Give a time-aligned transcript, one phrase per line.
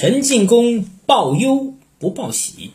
[0.00, 2.70] 陈进公报忧不报喜。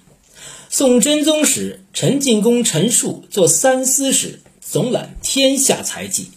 [0.69, 6.29] 宋真宗时，陈进公陈述做三司使，总揽天下财计。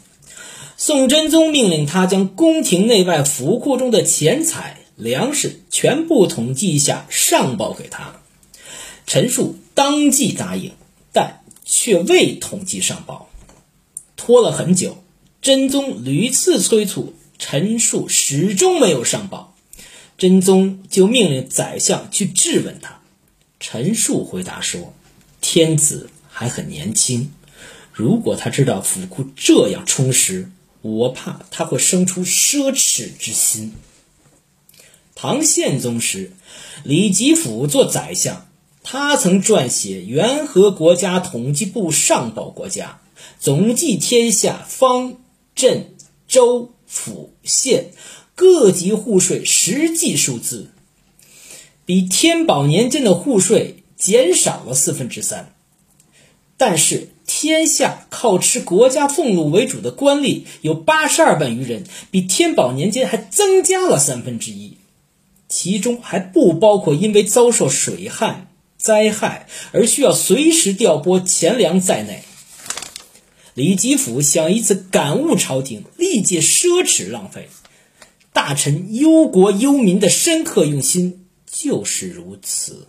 [0.78, 8.22] 宋真宗命令他将宫廷内外府库中的钱财、粮食全部统计一下，上报给他。
[9.06, 10.72] 陈述当即答应，
[11.12, 13.28] 但却未统计上报，
[14.16, 15.04] 拖了很久。
[15.42, 19.54] 真宗屡次催促，陈述始终没有上报。
[20.18, 23.00] 真宗就命令宰相去质问他。
[23.60, 24.92] 陈述回答说
[25.40, 27.32] ：“天子还很年轻，
[27.92, 30.50] 如果他知道府库这样充实，
[30.82, 33.74] 我怕他会生出奢侈之心。”
[35.14, 36.32] 唐宪宗时，
[36.82, 38.48] 李吉甫做宰相，
[38.82, 43.00] 他曾撰写《元和国家统计部上报国家，
[43.38, 45.16] 总计天下方
[45.54, 45.94] 镇
[46.26, 47.92] 州府县
[48.38, 50.70] 各级户税实际数字。
[51.84, 55.52] 比天宝年间的户税减少了四分之三，
[56.56, 64.76] 但是天下靠吃国家俸禄为主的官吏有八十二万余人，比天宝年间还增加了三分之一，
[65.48, 68.46] 其中还不包括因为遭受水旱
[68.76, 72.22] 灾害而需要随时调拨钱粮在内。
[73.54, 77.48] 李吉甫想以此感悟朝廷历届奢侈浪费，
[78.38, 81.24] 大臣忧国忧民的深刻用心。
[81.44, 82.86] 就是如此。